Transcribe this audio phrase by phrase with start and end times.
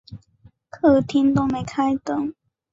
[0.71, 2.33] 客厅都没开灯